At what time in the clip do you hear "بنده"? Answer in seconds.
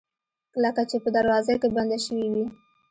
1.75-1.97